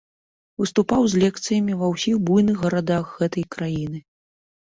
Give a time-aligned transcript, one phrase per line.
[0.61, 3.99] Выступаў з лекцыямі ва ўсіх буйных гарадах гэтай краіны.